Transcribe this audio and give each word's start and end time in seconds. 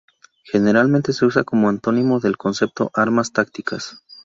Generalmente 0.51 1.13
se 1.13 1.25
usa 1.27 1.43
como 1.43 1.69
antónimo 1.69 2.19
del 2.19 2.35
concepto 2.35 2.89
armas 2.95 3.33
tácticas. 3.33 4.01